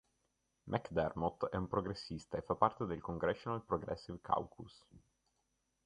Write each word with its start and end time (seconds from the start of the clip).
McDermott 0.65 1.45
è 1.49 1.57
un 1.57 1.67
progressista 1.67 2.35
e 2.35 2.41
fa 2.41 2.55
parte 2.55 2.85
del 2.85 3.01
Congressional 3.01 3.61
Progressive 3.63 4.17
Caucus. 4.19 4.83